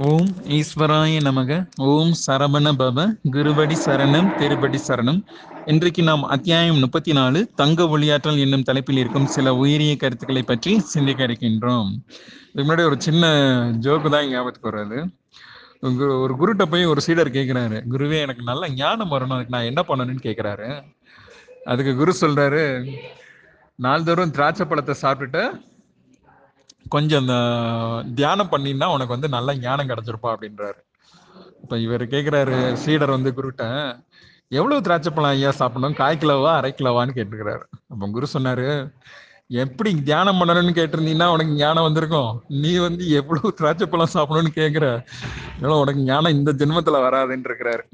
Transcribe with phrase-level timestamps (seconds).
[0.00, 1.66] ஓம் ஈஸ்வராய நமக.
[1.76, 3.14] ஓம் சரவண பவ.
[3.32, 5.24] குருபடி சரணம் திருபடி சரணம்.
[5.66, 11.26] இன்றைக்கு நாம் அத்தியாயம் முப்பத்தி நாலு தங்க ஒளியாற்றல் என்னும் தலைப்பில் இருக்கும் சில உயரிய கருத்துக்களை பற்றி சிந்திக்க
[11.26, 11.88] இருக்கின்றோம்
[12.52, 13.26] இதுக்கு முன்னாடி ஒரு சின்ன
[13.80, 15.08] ஜோக்கு தான் ஞாபகத்துக்கு வர்றது.
[15.82, 19.34] குரு- ஒரு குருட்ட போய் ஒரு சீடர் கேட்குறாரு குருவே எனக்கு நல்ல ஞானம் வரணும்.
[19.34, 20.82] அதுக்கு நான் என்ன பண்ணணும்னு கேட்குறாரு
[21.64, 22.92] அதுக்கு குரு சொல்றாரு
[23.74, 25.70] நாள்தோறும் திராட்சை பழத்தை சாப்பிட்டுட்டு
[26.88, 27.34] கொஞ்சம் இந்த
[28.14, 30.80] தியானம் பண்ணினா உனக்கு வந்து நல்ல ஞானம் கிடைச்சிருப்பா அப்படின்றாரு.
[31.62, 33.64] இப்ப இவர் கேக்குறாரு சீடர் வந்து குருட்ட
[34.48, 35.94] எவ்வளவு திராட்சை பழம் ஐயா சாப்பிடணும்?
[35.94, 37.62] காய் கிலோவா அரை கிலோவான்னு கேட்டுக்கிறாரு.
[37.88, 38.88] அப்ப குரு சொன்னாரு
[39.46, 42.42] எப்படி தியானம் பண்ணணும்னு கேட்டிருந்தீங்கன்னா உனக்கு ஞானம் வந்திருக்கும்.
[42.48, 45.04] நீ வந்து எவ்வளவு திராட்சை பழம் சாப்பிடணும்னு கேக்குற.
[45.58, 47.84] இதனால உனக்கு ஞானம் இந்த ஜென்மத்துல வராதுன்னு இருக்கிறாரு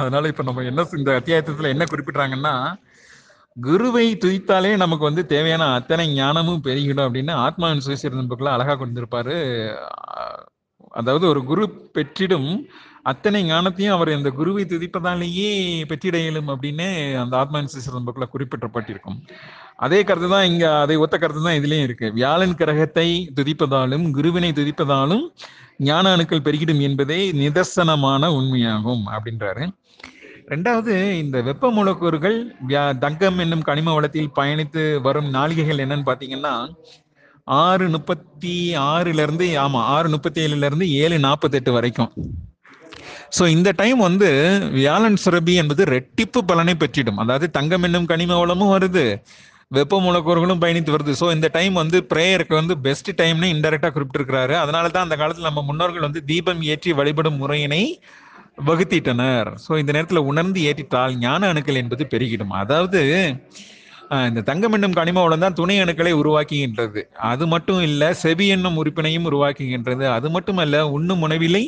[0.00, 2.74] அதனால இப்ப நம்ம என்ன இந்த அத்தியாயத்துல என்ன குறிப்பிடுறாங்கன்னா
[3.56, 9.36] குருவை துதித்தாலே நமக்கு வந்து தேவையான அத்தனை ஞானமும் பெருகிடும் அப்படின்னு ஆத்மாவின் சுயசீர்தம் புக்கில் அழகாக கொண்டிருப்பாரு.
[11.00, 11.64] அதாவது ஒரு குரு
[11.96, 12.48] பெற்றிடும்
[13.10, 15.50] அத்தனை ஞானத்தையும் அவர் அந்த குருவை துதிப்பதாலேயே
[15.90, 16.86] பெற்றிட இயலும் அப்படின்னு
[17.22, 19.18] அந்த ஆத்மாவின் சுயசீர்தம் புக்கில் குறிப்பிட்டப்பட்டிருக்கும்
[19.86, 22.08] அதே கருத்து தான் இங்க அதை ஒத்த கருத்து தான் இதுலயும் இருக்கு.
[22.18, 23.08] வியாழன் கிரகத்தை
[23.38, 25.24] துதிப்பதாலும் குருவினை துதிப்பதாலும்
[25.88, 29.64] ஞான அணுக்கள் பெருகிடும் என்பதே நிதர்சனமான உண்மையாகும் அப்படின்றாரு.
[30.48, 32.36] ரெண்டாவது இந்த வெப்ப மூலக்கூறுகள்
[32.68, 36.54] வியா- தங்கம் என்னும் கனிம வளத்தில் பயணித்து வரும் நாளிகைகள் என்னன்னு பாத்தீங்கன்னா
[37.46, 38.52] ஆறு முப்பத்தி
[38.88, 42.10] ஆறுல இருந்து ஆமா ஆறு முப்பத்தி ஏழுல இருந்து ஏழு நாற்பத்தெட்டு வரைக்கும்.
[43.38, 44.28] ஸோ இந்த டைம் வந்து
[44.72, 47.18] வியாழன் சுரபி என்பது ரெட்டிப்பு பலனை பெற்றிடும்.
[47.18, 49.04] அதாவது தங்கம் என்னும் கனிம வளமும் வருது
[49.70, 51.12] வெப்ப மூலக்கூறுகளும் பயணித்து வருது.
[51.20, 54.54] ஸோ இந்த டைம் வந்து ப்ரேயருக்கு வந்து பெஸ்ட் டைம்னு இன்டெரக்டாக குறிப்பிட்டிருக்கிறாரு.
[54.54, 57.82] அதனால தான் அந்த காலத்தில் நம்ம முன்னோர்கள் வந்து தீபம் ஏற்றி வழிபடும் முறையினை
[58.58, 59.48] வகுத்திட்டனர்.
[59.64, 62.54] ஸோ இந்த நேரத்தில் உணர்ந்து ஏற்றிட்டால் ஞான அணுக்கள் என்பது பெருகிடும்.
[62.54, 63.00] அதாவது
[64.28, 67.00] இந்த தங்கம் என்னும் கனிமாவுடன் தான் துணை அணுக்களை உருவாக்குகின்றது.
[67.30, 70.04] அது மட்டும் இல்லை செவி என்னும் உறுப்பினையும் உருவாக்குகின்றது.
[70.10, 71.64] அது மட்டுமல்ல உண்ணும் உணவிலை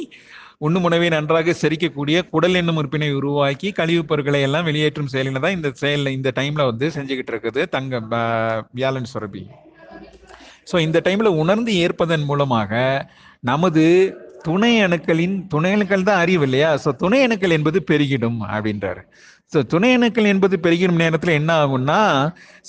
[0.59, 5.71] உண்ணும் உணவை நன்றாக செரிக்கக்கூடிய குடல் என்னும் உறுப்பினை உருவாக்கி கழிவுப் பொருட்களை எல்லாம் வெளியேற்றும் செயலில் தான் இந்த
[5.75, 8.22] செயலில் இந்த டைம்ல வந்து செஞ்சுக்கிட்டு இருக்குது தங்க ப-
[8.72, 9.43] வியாழன் சுரபி.
[10.71, 12.72] ஸோ இந்த டைம்ல உணர்ந்து ஏற்பதன் மூலமாக
[13.43, 13.84] நமது
[14.49, 16.73] துணை அணுக்களின் துணை அணுக்கள் தான் அறிவு இல்லையா?
[16.84, 19.03] ஸோ துணை அணுக்கள் என்பது பெருகிடும் அப்படின்றாரு.
[19.53, 21.99] ஸோ துணை அணுக்கள் என்பது பெருகிடும் நேரத்தில் என்ன ஆகும்னா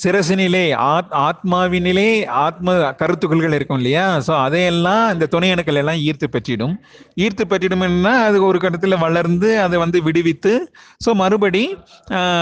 [0.01, 2.09] சிரசினிலே ஆத் ஆத்மாவினிலே
[2.43, 4.03] ஆத்ம கருத்துக்கள்கள் இருக்கும் இல்லையா?
[4.27, 6.75] ஸோ அதையெல்லாம் இந்த துணை அணுக்கள் எல்லாம் ஈர்த்து பெற்றிடும்.
[7.23, 10.53] ஈர்த்து பெற்றிடும்னா அது ஒரு கட்டத்தில் வளர்ந்து அதை வந்து விடுவித்து
[11.05, 11.63] ஸோ மறுபடி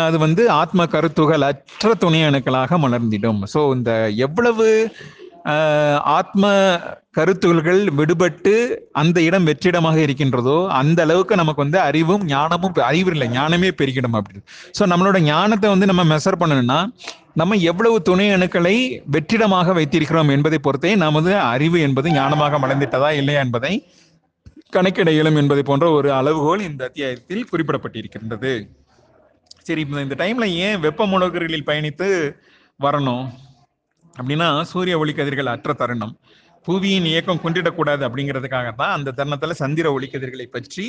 [0.07, 3.41] அது வந்து ஆத்ம கருத்துகள் அற்ற துணை அணுக்களாக மலர்ந்திடும்.
[3.53, 3.93] ஸோ இந்த
[4.27, 4.67] எவ்வளவு
[6.11, 6.45] ஆத்ம
[7.11, 8.53] கருத்துகள்கள் விடுபட்டு
[8.91, 14.13] அந்த இடம் வெற்றிடமாக இருக்கின்றதோ அந்த அளவுக்கு நமக்கு வந்து அறிவும் ஞானமும் பெ- அறிவு இல்லை ஞானமே பெருகிடும்
[14.13, 14.39] அப்படி.
[14.79, 16.79] ஸோ நம்மளோட ஞானத்தை வந்து நம்ம மெஷர் பண்ணணும்னா
[17.33, 18.75] நம்ம எவ்வளவு துணை அணுக்களை
[19.05, 23.73] வெற்றிடமாக வைத்திருக்கிறோம் என்பதை பொறுத்தே நமது அறிவு என்பது ஞானமாக மலர்ந்திட்டதா இல்லையா என்பதை
[24.69, 28.53] கணக்கிட இயலும் என்பதை போன்ற ஒரு அளவுகோல் இந்த அத்தியாயத்தில் குறிப்பிடப்பட்டிருக்கின்றது.
[29.61, 32.07] சரி இந்த டைம்ல ஏன் வெப்ப மூலக்கூறுகளில் பயணித்து
[32.79, 33.25] வரணும்?
[34.19, 36.13] அப்படின்னா சூரிய ஒளிக்கதிர்கள் அற்ற தருணம்.
[36.67, 40.85] புவியின் இயக்கம் குன்றிடக்கூடாது அப்படிங்கிறதுக்காக தான் அந்த தருணத்துல சந்திர ஒளிக்கதிர்களை பற்றி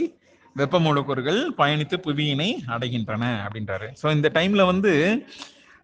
[0.54, 3.88] வெப்ப மூலக்கூறுகள் பயணித்து புவியினை அடைகின்றன அப்படின்றாரு.
[4.02, 4.92] ஸோ இந்த டைம்ல வந்து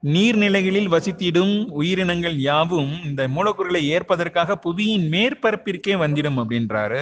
[0.02, 7.00] நீர்நிலைகளில் வசித்திடும் உயிரினங்கள் யாவும் இந்த மூலக்கூறுகளை ஏற்பதற்காக புவியின் மேற்பரப்பிற்கே வந்திடும் அப்படின்றாரு.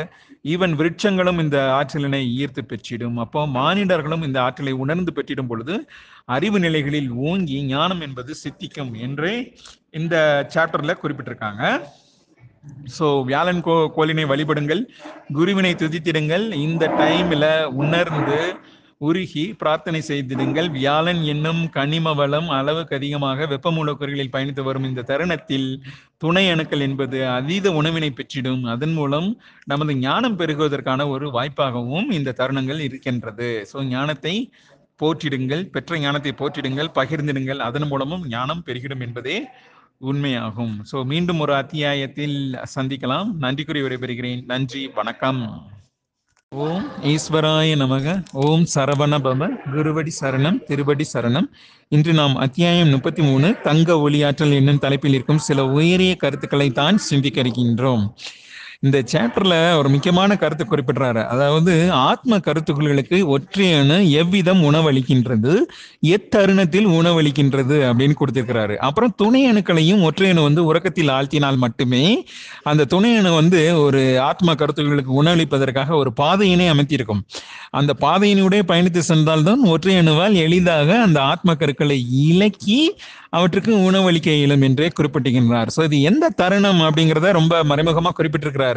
[0.52, 3.16] ஈவன் விருட்சங்களும் இந்த ஆற்றலினை ஈர்த்து பெற்றிடும்.
[3.24, 5.76] அப்போ மானிடர்களும் இந்த ஆற்றலை உணர்ந்து பெற்றிடும் பொழுது
[6.36, 9.32] அறிவு நிலைகளில் ஓங்கி ஞானம் என்பது சித்திக்கும் என்று
[10.00, 10.16] இந்த
[10.56, 11.64] சாப்டர்ல குறிப்பிட்டிருக்காங்க.
[12.96, 14.82] ஸோ வியாழன் கோ கோலினை வழிபடுங்கள்.
[15.36, 16.46] குருவினை துதித்திடுங்கள்.
[16.66, 17.46] இந்த டைம்ல
[17.82, 18.40] உணர்ந்து
[19.00, 20.66] உருகி பிரார்த்தனை செய்திடுங்கள்.
[20.76, 25.68] வியாழன் என்னும் கனிம வளம் அளவுக்கு அதிகமாக வெப்பமூலக்கூறுகளில் பயணித்து வரும் இந்த தருணத்தில்
[26.18, 28.64] துணை அணுக்கள் என்பது அதீத உணவினை பெற்றிடும்.
[28.74, 29.28] அதன் மூலம்
[29.66, 33.50] நமது ஞானம் பெருகுவதற்கான ஒரு வாய்ப்பாகவும் இந்த தருணங்கள் இருக்கின்றது.
[33.72, 34.34] ஸோ ஞானத்தை
[35.00, 35.64] போற்றிடுங்கள்.
[35.74, 36.92] பெற்ற ஞானத்தை போற்றிடுங்கள்.
[37.00, 37.60] பகிர்ந்திடுங்கள்.
[37.70, 39.36] அதன் மூலமும் ஞானம் பெருகிடும் என்பதே
[40.10, 40.76] உண்மையாகும்.
[40.92, 42.38] ஸோ மீண்டும் ஒரு அத்தியாயத்தில்
[42.76, 43.30] சந்திக்கலாம்.
[43.46, 44.42] நன்றி கூறி விடைபெறுகிறேன்.
[44.54, 44.84] நன்றி.
[45.00, 45.42] வணக்கம்.
[46.54, 48.24] ஓம் ஈஸ்வராய நமக.
[48.32, 49.48] ஓம் சரவண பவ.
[49.72, 51.46] குருவடி சரணம் திருவடி சரணம்.
[51.88, 57.40] இன்று நாம் அத்தியாயம் முப்பத்தி மூணு தங்க ஒளியாற்றல் என்னும் தலைப்பில் இருக்கும் சில உயரிய கருத்துக்களை தான் சிந்திக்க
[57.40, 58.14] இருக்கின்றோம்.
[58.82, 61.22] இந்த சாப்டர்ல ஒரு முக்கியமான கருத்து குறிப்பிடுறாரு.
[61.26, 61.72] அதாவது
[62.02, 65.52] ஆத்ம கருத்துக்களுக்கு ஒற்றையணு எவ்விதம் உணவளிக்கின்றது
[66.06, 68.76] எத்தருணத்தில் உணவளிக்கின்றது அப்படின்னு கொடுத்திருக்கிறாரு.
[68.76, 72.04] அப்புறம் துணை அணுக்களையும் ஒற்றையணு வந்து உறக்கத்தில் ஆழ்த்தினால் மட்டுமே
[72.62, 77.22] அந்த துணை அணு வந்து ஒரு ஆத்ம கருத்துக்களுக்கு உணவளிப்பதற்காக ஒரு பாதையினை அமைத்திருக்கும்.
[77.70, 81.98] அந்த பாதையினுடைய பயணித்து சென்றால்தான் ஒற்றை அணுவால் எளிதாக அந்த ஆத்ம கருக்களை
[82.28, 82.80] இலக்கி
[83.30, 88.69] அவற்றுக்கு உணவளிக்க இயலும் என்றே குறிப்பிட்டிருக்கின்றார் ஸோ இது எந்த தருணம் அப்படிங்கிறத ரொம்ப மறைமுகமா குறிப்பிட்டிருக்கிறார்.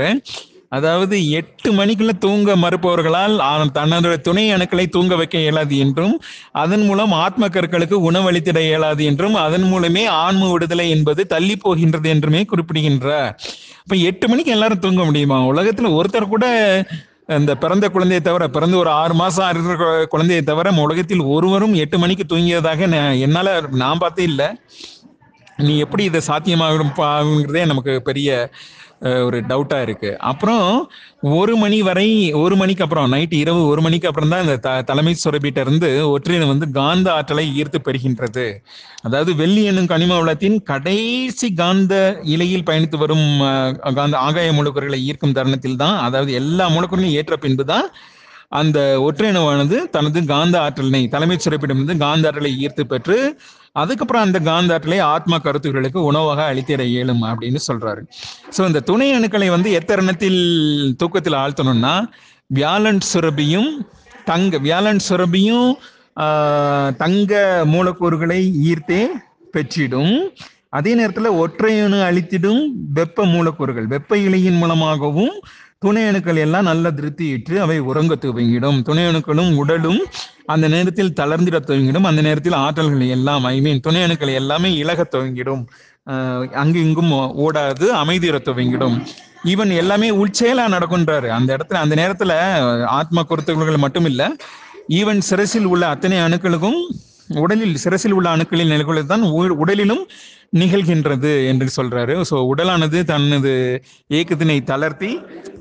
[0.69, 6.15] அதாவது எட்டு மணிக்குள்ள தூங்க மறுப்பவர்களால் ஆ- தன்னோட துணை அணுக்களை தூங்க வைக்க இயலாது என்றும்
[6.51, 12.45] அதன் மூலம் ஆத்ம கற்களுக்கு உணவளித்திட இயலாது என்றும் அதன் மூலமே ஆன்ம விடுதலை என்பது தள்ளி போகின்றது என்றுமே
[12.45, 13.31] குறிப்பிடுகின்றார்.
[13.83, 15.45] இப்ப எட்டு மணிக்கு எல்லாரும் தூங்க முடியுமா?
[15.45, 16.45] உலகத்துல ஒருத்தர் கூட
[17.27, 22.37] இந்த பிறந்த குழந்தையை தவிர பிறந்து ஒரு ஆறு மாசம் இருக்கிற குழந்தையை தவிர உலகத்தில் ஒருவரும் எட்டு மணிக்கு
[22.37, 22.81] தூங்கியதாக
[23.19, 24.47] என்னால நான் பார்த்தே இல்லை.
[25.57, 26.93] நீ எப்படி இதை சாத்தியமாகும்
[27.65, 28.29] நமக்கு பெரிய
[29.23, 30.09] ஒரு டவுட்டா இருக்கு.
[30.23, 30.67] அப்புறம்
[31.33, 35.13] ஒரு மணி வரை ஒரு மணிக்கு அப்புறம் நைட் இரவு ஒரு மணிக்கு அப்புறம் தான் இந்த த- தலைமை
[35.15, 38.45] சுரபிட்ட இருந்து ஒற்றையன் வந்து காந்த ஆற்றலை ஈர்த்து பெறுகின்றது.
[39.01, 41.93] அதாவது வெள்ளி என்னும் கனிம வளத்தின் கடைசி காந்த
[42.33, 43.27] இலையில் பயணித்து வரும்
[43.95, 47.87] காந்த ஆகாய மூலக்கூறுகளை ஈர்க்கும் தருணத்தில் தான் அதாவது எல்லா மூலக்கூறுகளையும் ஏற்ற பின்பு தான்
[48.59, 53.17] அந்த ஒற்றையணுவானது தனது காந்த ஆற்றலினை தலைமைச் சுரப்பிடமிருந்து காந்த ஆற்றலை ஈர்த்து பெற்று
[53.81, 58.01] அதுக்கப்புறம் அந்த காந்த ஆற்றலை ஆத்மா கருத்துகளுக்கு உணவாக அளித்திட இயலும் அப்படின்னு சொல்றாரு.
[58.55, 60.41] ஸோ இந்த துணை அணுக்களை வந்து எத்தருணத்தில்
[61.01, 61.95] தூக்கத்தில் ஆழ்த்தணும்னா
[62.59, 63.71] வியாழன் சுரபியும்
[64.31, 65.69] தங்க வியாழன் சுரபியும்
[67.03, 67.33] தங்க
[67.73, 68.41] மூலக்கூறுகளை
[68.71, 69.03] ஈர்த்தே
[69.55, 70.15] பெற்றிடும்.
[70.77, 72.61] அதே நேரத்தில் ஒற்றையணு அழித்திடும்
[72.97, 75.35] வெப்ப மூலக்கூறுகள் வெப்ப இலையின் மூலமாகவும்
[75.83, 78.77] துணை அணுக்கள் எல்லாம் நல்லா திருப்தியிற்று அவை உறங்க துவங்கிடும்.
[78.81, 79.99] துணை அணுக்களும் உடலும்
[80.45, 82.07] அந்த நேரத்தில் தளர்ந்திட துவங்கிடும்.
[82.11, 85.63] அந்த நேரத்தில் ஆற்றல்கள் எல்லாம் ஐ மீன் துணை அணுக்கள் எல்லாமே இலக துவங்கிடும்.
[86.53, 87.11] அங்கு இங்கும்
[87.43, 88.97] ஓடாது அமைதியிட துவங்கிடும்.
[89.45, 91.29] ஈவன் எல்லாமே உள்செயலா நடக்குன்றாரு.
[91.37, 92.31] அந்த இடத்துல அந்த நேரத்துல
[92.99, 94.23] ஆத்மா குருத்துகள் மட்டும் இல்ல
[94.89, 96.79] ஈவன் சிரசில் உள்ள அத்தனை அணுக்களுக்கும்
[97.41, 100.03] உடலில் சிரசில் உள்ள அணுக்களின் நிலைகளுக்கு தான் உ- உடலிலும்
[100.55, 102.15] நிகழ்கின்றது என்று சொல்றாரு.
[102.29, 103.53] ஸோ உடலானது தனது
[104.09, 105.11] இயக்கத்தினை தளர்த்தி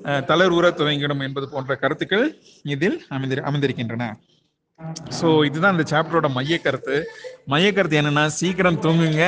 [0.05, 2.25] தளர் தளர்வுற துவங்கிடும் என்பது போன்ற கருத்துக்கள்
[2.65, 4.05] இதில் அமைந்திரு அமைந்திருக்கின்றன.
[5.21, 6.97] ஸோ இதுதான் இந்த சாப்டரோட மைய கருத்து
[7.47, 9.25] மைய கருத்து என்னன்னா சீக்கிரம் தூங்குங்க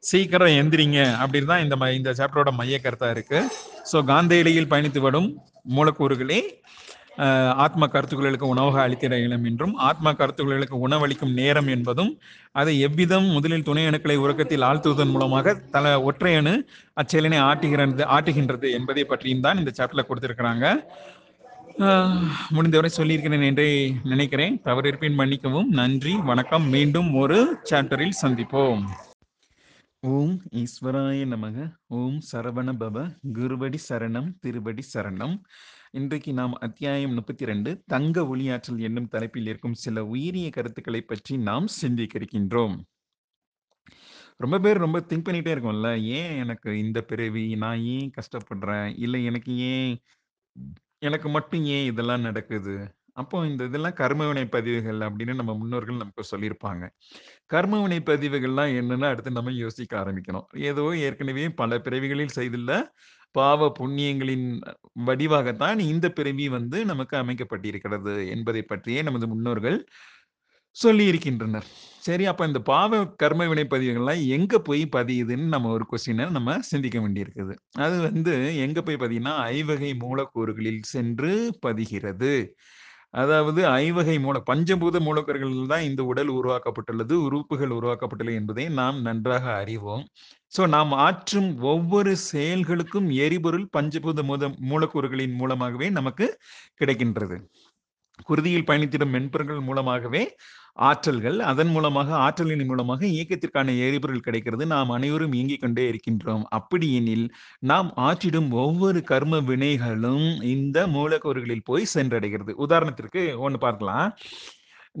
[0.00, 3.38] சீக்கிரம் எந்திரிங்க அப்படின்னு தான் இந்த ம- இந்த சாப்டரோட மைய கருத்தா இருக்கு.
[3.92, 5.28] ஸோ காந்த இலையில் பயணித்து வரும்
[5.76, 6.40] மூலக்கூறுகளே
[7.64, 12.10] ஆத்ம கருத்துக்களுக்கு உணவாக அளித்திட இயலும் என்றும் ஆத்ம கருத்துக்களுக்கு உணவளிக்கும் நேரம் என்பதும்
[12.52, 16.54] அதை எவ்விதம் முதலில் துணை அணுக்களை உறக்கத்தில் ஆழ்த்துவதன் மூலமாக தல ஒற்றை அணு
[17.02, 20.66] அச்செயலினை ஆட்டுகிறது ஆட்டுகின்றது என்பதை பற்றியும் தான் இந்த சாப்டர்ல கொடுத்திருக்கிறாங்க.
[22.56, 23.68] முடிந்தவரை சொல்லியிருக்கிறேன் என்றே
[24.12, 24.54] நினைக்கிறேன்.
[24.64, 25.68] தவறிருப்பின் மன்னிக்கவும்.
[25.80, 26.66] நன்றி வணக்கம்.
[26.74, 27.38] மீண்டும் ஒரு
[27.70, 28.84] சாப்டரில் சந்திப்போம்.
[30.06, 31.58] ஓம் ஈஸ்வராய நமக.
[31.88, 32.96] ஓம் சரவண பவ.
[33.32, 35.34] குருபடி சரணம் திருபடி சரணம்.
[35.92, 41.66] இன்றைக்கு நாம் அத்தியாயம் முப்பத்தி ரெண்டு தங்க ஒளியாற்றல் என்னும் தலைப்பில் இருக்கும் சில உயிரிய கருத்துக்களை பற்றி நாம்
[41.66, 42.76] சிந்திக்க இருக்கின்றோம்
[44.38, 45.90] ரொம்ப பேர் ரொம்ப திங்க் பண்ணிட்டே இருக்கோம்ல.
[46.18, 47.56] ஏன் எனக்கு இந்த பிறவி?
[47.56, 48.94] நான் ஏன் கஷ்டப்படுறேன்?
[48.98, 49.92] இல்லை எனக்கு ஏன்
[50.98, 52.76] எனக்கு மட்டும் ஏன் இதெல்லாம் நடக்குது?
[53.16, 56.84] அப்போ இந்த இதெல்லாம் கர்மவினை பதிவுகள் அப்படின்னு நம்ம முன்னோர்கள் நமக்கு சொல்லியிருப்பாங்க.
[57.54, 60.46] கர்மவினை பதிவுகள்லாம் என்னன்னு அடுத்து நம்ம யோசிக்க ஆரம்பிக்கணும்.
[60.70, 62.72] ஏதோ ஏற்கனவே பல பிறவிகளில் செய்துள்ள
[63.34, 64.46] பாவ புண்ணியங்களின்
[65.06, 69.78] வடிவாகத்தான் இந்த பிறவி வந்து நமக்கு அமைக்கப்பட்டிருக்கிறது என்பதை பற்றியே நமது முன்னோர்கள்
[70.76, 71.66] சொல்லி இருக்கின்றனர்
[72.06, 76.98] சரி அப்ப இந்த பாவ கர்ம வினை பதிவுகள்லாம் எங்க போய் பதியுதுன்னு நம்ம ஒரு கொஸ்டினை நம்ம சிந்திக்க
[77.00, 77.54] வேண்டியிருக்குது.
[77.84, 81.32] அது வந்து எங்க போய் பதியும்னா ஐவகை மூலக்கூறுகளில் சென்று
[81.66, 82.32] பதிகிறது.
[83.16, 90.04] அதாவது ஐவகை மூல பஞ்சபூத மூலக்கூறுகளில் தான் இந்த உடல் உருவாக்கப்பட்டுள்ளது உறுப்புகள் உருவாக்கப்பட்டுள்ளது என்பதை நாம் நன்றாக அறிவோம்.
[90.52, 96.26] ஸோ நாம் ஆற்றும் ஒவ்வொரு செயல்களுக்கும் எரிபொருள் பஞ்சபூத மூத மூலக்கூறுகளின் மூலமாகவே நமக்கு
[96.80, 97.38] கிடைக்கின்றது.
[98.28, 100.22] குருதியில் பயணித்திடும் மென்பொருட்கள் மூலமாகவே
[100.88, 104.66] ஆற்றல்கள் அதன் மூலமாக ஆற்றலின் மூலமாக இயக்கத்திற்கான எரிபொருள் கிடைக்கிறது.
[104.66, 106.42] நாம் அனைவரும் இயங்கிக் கொண்டே இருக்கின்றோம்.
[106.48, 107.26] அப்படி எனில்
[107.58, 112.54] நாம் ஆற்றிடும் ஒவ்வொரு கர்ம வினைகளும் இந்த மூலக்கூறுகளில் போய் சென்றடைகிறது.
[112.66, 114.12] உதாரணத்திற்கு ஒன்று பார்க்கலாம்.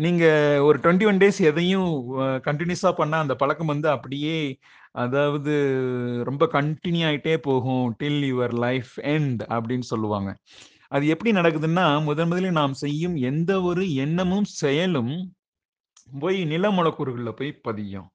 [0.04, 0.24] நீங்க
[0.62, 1.90] ஒரு டுவெண்ட்டி ஒன் டேஸ் எதையும்
[2.48, 4.38] கண்டினியூஸா பண்ணா அந்த பழக்கம் வந்து அப்படியே
[5.04, 5.52] அதாவது
[6.24, 7.96] ரொம்ப கண்டினியூ ஆயிட்டே போகும்.
[8.02, 10.32] டில் யுவர் லைஃப் எண்ட் அப்படின்னு சொல்லுவாங்க.
[10.88, 15.14] அது எப்படி நடக்குதுன்னா முதன் முதலில் நாம் செய்யும் எந்த ஒரு எண்ணமும் செயலும்
[16.20, 16.70] போய் நில
[17.38, 18.08] போய் பதியும்.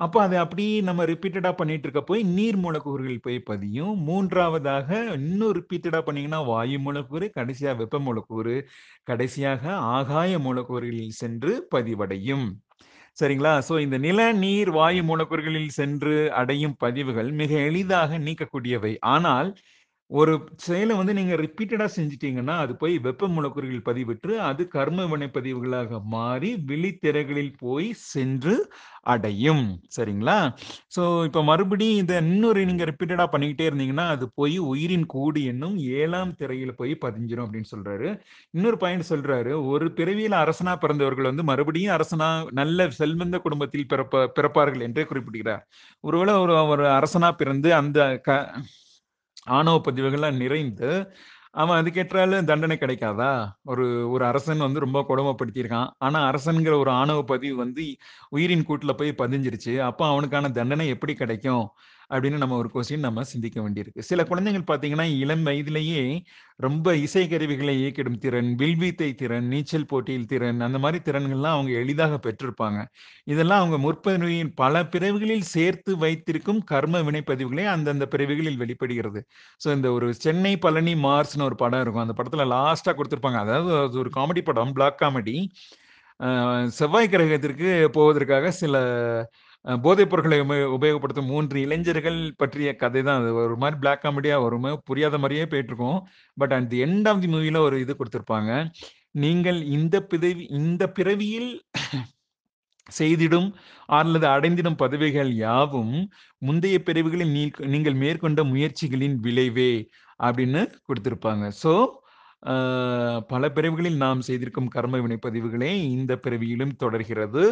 [0.00, 3.92] அப்போ அதை அப்படியே நம்ம ரிப்பீட்டடாக பண்ணிட்டு இருக்க போய் நீர் மூலக்கூறுகள் போய் பதியும்.
[3.98, 8.68] மூன்றாவதாக இன்னும் ரிப்பீட்டடாக பண்ணீங்கன்னா வாயு மூலக்கூறு கடைசியாக வெப்ப மூலக்கூறு
[9.04, 12.46] கடைசியாக ஆகாய மூலக்கூறுகளில் சென்று பதிவடையும்.
[13.20, 13.52] சரிங்களா?
[13.68, 18.92] ஸோ இந்த நில நீர் வாயு மூலக்கூறுகளில் சென்று அடையும் பதிவுகள் மிக எளிதாக நீக்கக்கூடியவை.
[19.00, 19.50] ஆனால்
[20.10, 26.50] ஒரு செயலை வந்து நீங்க ரிப்பீட்டடா செஞ்சிட்டீங்கன்னா அது போய் வெப்ப மூலக்கூறுகள் பதிவிட்டு அது கர்ம வினைப்பதிவுகளாக மாறி
[26.70, 28.54] விழித்திரைகளில் போய் சென்று
[29.04, 29.64] அடையும்.
[29.96, 30.36] சரிங்களா?
[30.96, 36.36] ஸோ இப்போ மறுபடியும் இதை இன்னொரு நீங்க ரிப்பீட்டடா பண்ணிக்கிட்டே இருந்தீங்கன்னா அது போய் உயிரின் கூடு என்னும் ஏழாம்
[36.40, 38.10] திரையில போய் பதிஞ்சிடும் அப்படின்னு சொல்றாரு.
[38.54, 42.30] இன்னொரு பாயிண்ட் சொல்றாரு ஒரு பிறவியில அரசனா பிறந்தவர்கள் வந்து மறுபடியும் அரசனா
[42.60, 45.64] நல்ல செல்வந்த குடும்பத்தில் பிறப்ப பிறப்பார்கள் என்றே குறிப்பிடுகிறார்.
[46.04, 48.30] ஒருவேளை ஒரு ஒரு அரசனா பிறந்து அந்த க
[49.44, 51.16] ஆணவ பதிவுகள்லாம் நிறைந்து,
[51.50, 53.52] அவன் அதுக்கேற்றால தண்டனை கிடைக்காதா?
[53.64, 55.90] ஒரு ஒரு அரசன் வந்து ரொம்ப கொடுமைப்படுத்தியிருக்கான்.
[55.98, 57.96] ஆனா, அரசன்கிற ஒரு ஆணவ பதிவு வந்து
[58.28, 59.78] உயிரின் கூட்டுல போய் பதிஞ்சிருச்சு.
[59.78, 61.68] அப்போ அவனுக்கான தண்டனை எப்படி கிடைக்கும்?
[62.10, 64.02] அப்படின்னு நம்ம ஒரு கொஸ்டின் நம்ம சிந்திக்க வேண்டியிருக்கு.
[64.02, 66.02] சில குழந்தைகள் பார்த்தீங்கன்னா, இளம் வயதிலேயே
[66.60, 72.18] ரொம்ப இசை கருவிகளை இயக்கிடும் திறன், வில்வித்தை திறன், நீச்சல் போட்டியில் திறன், அந்த மாதிரி திறன்கள்லாம் அவங்க எளிதாக
[72.26, 72.80] பெற்றிருப்பாங்க.
[73.24, 79.22] இதெல்லாம் அவங்க முற்பதிவின் பல பிறவிகளில் சேர்த்து வைத்திருக்கும் கர்ம வினைப்பதிவுகளே அந்தந்த பிறவிகளில் வெளிப்படுகிறது.
[79.64, 82.04] ஸோ இந்த ஒரு சென்னை பழனி மார்ஸ்னு ஒரு படம் இருக்கும்.
[82.06, 85.36] அந்த படத்துல லாஸ்ட்டாக கொடுத்துருப்பாங்க அதாவது அது ஒரு காமெடி படம், பிளாக் காமெடி.
[86.70, 88.74] செவ்வாய் கிரகத்திற்கு போவதற்காக சில
[89.64, 90.38] போதைப் பொருட்களை
[90.76, 93.30] உபயோகப்படுத்தும் மூன்று இளைஞர்கள் பற்றிய கதை தான் அது.
[93.42, 94.56] ஒரு மாதிரி பிளாக் காமெடியா ஒரு
[94.88, 95.98] புரியாத மாதிரியே போயிட்டுருக்கும்.
[96.36, 98.52] But at the end of the மூவில ஒரு இது கொடுத்துருப்பாங்க
[99.24, 100.30] நீங்கள் இந்த பிதவி
[100.60, 101.50] இந்த பிறவியில்
[102.92, 103.48] செய்திடும்
[103.90, 105.94] அல்லது அடைந்திடும் பதவிகள் யாவும்
[106.42, 107.42] முந்தைய பிறவிகளில் நீ
[107.74, 109.72] நீங்கள் மேற்கொண்ட முயற்சிகளின் விளைவே
[110.20, 111.72] அப்படின்னு கொடுத்துருப்பாங்க ஸோ,
[113.28, 117.42] பல பிறவிகளில் நாம் செய்திருக்கும் கர்ம வினை பதிவுகளே இந்த பிறவியிலும் தொடர்கிறது.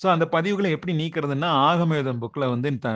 [0.00, 2.88] ஸோ, அந்த பதிவுகளை எப்படி நீக்கிறதுன்னா, ஆகமேதம் புக்கில் வந்து த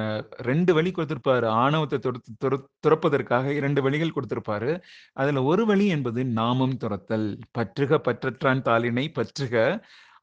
[0.42, 2.54] ரெண்டு வழி கொடுத்துருப்பாரு ஆணவத்தை தொடுத் துர
[2.86, 4.72] துறப்பதற்காக இரண்டு வழிகள் கொடுத்துருப்பாரு
[5.16, 9.54] அதில் ஒரு வழி என்பது நாமம் துரத்தல் "பற்றுக பற்றற்றான் தாளினை பற்றுக,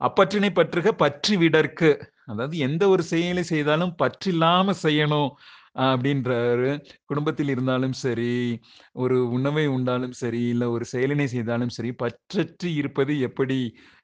[0.02, 1.92] அப்பற்றினை பற்றுக பற்றி விடற்கு."
[2.26, 5.30] அதாவது எந்த ஒரு செயலை செய்தாலும் பற்றில்லாம செய்யணும்
[5.76, 6.70] அப்படின்றாரு.
[7.06, 8.34] குடும்பத்தில் இருந்தாலும் சரி,
[8.94, 13.60] ஒரு உணவை உண்டாலும் சரி, இல்ல ஒரு செயலினை செய்தாலும் சரி, பற்றற்று இருப்பது எப்படி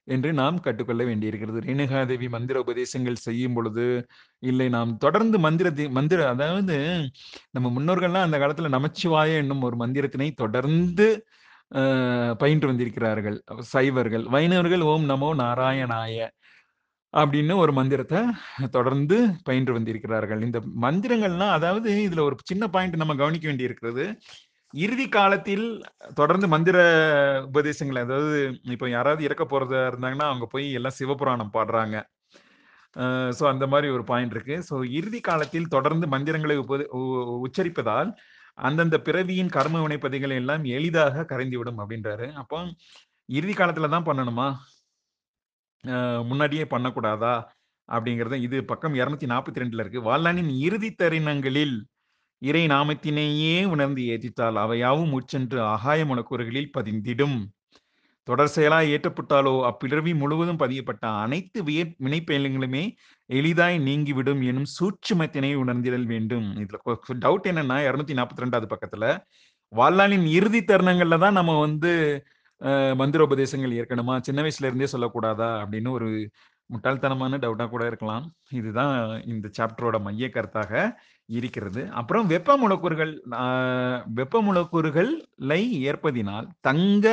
[0.07, 1.59] என்று நாம் கற்றுக்கொள்ள வேண்டியிருக்கிறது.
[1.59, 3.87] ரேணுகாதேவி மந்திர உபதேசங்கள் செய்யும் பொழுது,
[4.43, 6.77] இல்லை நாம் தொடர்ந்து மந்திரத்தை மந்திர அதாவது
[7.51, 11.07] நம்ம முன்னோர்கள்லாம் அந்த காலத்துல நமச்சிவாய என்னும் ஒரு மந்திரத்தினை தொடர்ந்து
[12.37, 13.37] பயின்று வந்திருக்கிறார்கள்.
[13.73, 14.25] சைவர்கள்.
[14.35, 16.27] வைணவர்கள் ஓம் நமோ நாராயணாய
[17.13, 18.19] அப்படின்னு ஒரு மந்திரத்தை
[18.71, 20.41] தொடர்ந்து பயின்று வந்திருக்கிறார்கள்.
[20.47, 24.05] இந்த மந்திரங்கள்லாம் அதாவது இதுல ஒரு சின்ன பாயிண்ட் நம்ம கவனிக்க வேண்டி இருக்கிறது
[24.73, 25.65] இறுதி காலத்தில்
[26.15, 26.77] தொடர்ந்து மந்திர
[27.49, 28.39] உபதேசங்கள் அதாவது
[28.75, 31.97] இப்போ யாராவது இறக்க போறதா இருந்தாங்கன்னா, அவங்க போய் எல்லாம் சிவபுராணம் பாடுறாங்க.
[33.37, 34.55] ஸோ அந்த மாதிரி ஒரு பாயிண்ட் இருக்கு.
[34.69, 37.01] ஸோ இறுதி காலத்தில் தொடர்ந்து மந்திரங்களை உப உ
[37.47, 38.11] உச்சரிப்பதால்,
[38.59, 42.27] அந்தந்த பிறவியின் கர்ம வினைப்பதிகள் எல்லாம் எளிதாக கரைந்து விடும் அப்படின்றாரு.
[42.43, 42.59] அப்போ
[43.29, 44.47] இறுதி காலத்துல தான் பண்ணணுமா?
[45.83, 45.95] அ
[46.29, 47.33] முன்னாடியே பண்ணக்கூடாதா?
[47.89, 50.01] அப்படிங்கிறது இது பக்கம் 242ல இருக்கு.
[50.07, 51.75] வாழ்நாளின் இறுதி தருணங்களில்
[52.41, 57.37] இறை நாமத்தினையே உணர்ந்து ஏதித்தால் அவையாவும் உட்சென்று ஆகாய மனக்கூறுகளில் பதிந்திடும்.
[58.27, 62.83] தொடர் செயலாய் ஏற்றப்பட்டாலோ அப்பிறவி முழுவதும் பதியப்பட்ட அனைத்து வியற் வினைப்பயன்களுமே
[63.29, 66.47] எளிதாய் நீங்கிவிடும் எனும் சூட்சுமத்தினை உணர்ந்திடல் வேண்டும்.
[66.63, 66.93] இதுல கொ
[67.25, 68.35] டவுட் என்னன்னா 242வது
[68.73, 69.05] பக்கத்துல,
[69.73, 71.93] வாழ்நாளின் இறுதி தருணங்கள்ல தான் நம்ம வந்து
[72.61, 74.19] மந்திரோபதேசங்கள் ஏற்கணுமா?
[74.21, 75.49] சின்ன வயசுல இருந்தே சொல்லக்கூடாதா?
[75.63, 76.29] அப்படின்னு ஒரு
[76.69, 78.25] முட்டாள்தனமான டவுட்டாக கூட இருக்கலாம்.
[78.51, 80.91] இதுதான் இந்த சாப்டரோட மைய கருத்தாக
[81.25, 81.91] இருக்கிறது.
[81.91, 83.13] அப்புறம் வெப்ப மூலக்கூறுகள்
[84.13, 87.07] வெப்ப மூலக்கூறுகளை ஏற்பதினால் தங்க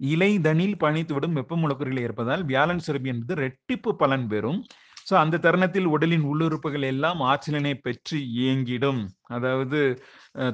[0.00, 4.64] இலைதனில் பணித்துவிடும் வெப்ப மூலக்கூறுகளை ஏற்பதால் வியாழன் சுரபி என்பது ரெட்டிப்பு பலன் பெறும்.
[5.08, 9.00] ஸோ அந்த தருணத்தில் உடலின் உள்ளுறுப்புகள் எல்லாம் ஆற்றலினை பெற்று இயங்கிடும்.
[9.36, 9.78] அதாவது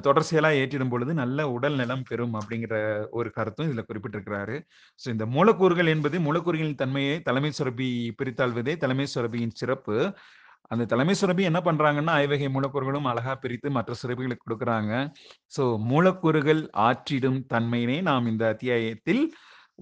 [0.07, 2.75] தொடர்ச்சியெல்லாம் ஏற்றிடும் பொழுது நல்ல உடல் நலம் பெறும் அப்படிங்கிற
[3.19, 4.57] ஒரு கருத்தும் இதுல குறிப்பிட்டிருக்கிறாரு.
[4.99, 7.89] ஸோ இந்த மூலக்கூறுகள் என்பது மூலக்கூறுகளின் தன்மையை தலைமை சுரபி
[8.21, 9.97] பிரித்தாள்வதே தலைமை சுரபியின் சிறப்பு.
[10.73, 14.91] அந்த தலைமை சுரபி என்ன பண்றாங்கன்னா, ஐவகை மூலக்கூறுகளும் அழகா பிரித்து மற்ற சுரபிகளுக்கு கொடுக்குறாங்க
[15.55, 19.23] ஸோ மூலக்கூறுகள் ஆற்றிடும் தன்மையினை நாம் இந்த அத்தியாயத்தில்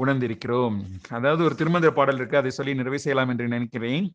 [0.03, 0.75] உணர்ந்திருக்கிறோம்.
[1.17, 2.39] அதாவது ஒரு திருமந்திர பாடல் இருக்கு.
[2.41, 4.05] அதை சொல்லி நிறைவு செய்யலாம் என்று நினைக்கிறேன்.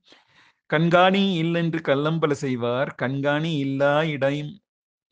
[0.70, 4.40] "கண்காணி இல்லென்று கல்லம்பல செய்வார், கண்காணி இல்லா இடம்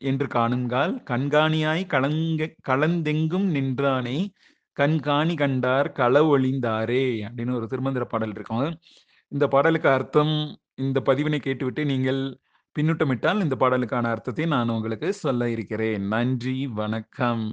[0.01, 4.17] என்று காணுங்கால், கண்காணியாய் கலங்க கலந்தெங்கும் நின்றானே,
[4.77, 8.69] கண்காணி கண்டார் களவொழிந்தாரே" அப்படின்னு ஒரு திருமந்திர பாடல் இருக்கும்.
[9.31, 10.35] இந்த பாடலுக்கு அர்த்தம்
[10.75, 12.21] இந்த பதிவினை கேட்டுவிட்டு நீங்கள்
[12.75, 16.07] பின்னூட்டமிட்டால் இந்த பாடலுக்கான அர்த்தத்தை நான் உங்களுக்கு சொல்ல இருக்கிறேன்.
[16.07, 17.45] நன்றி, வணக்கம்.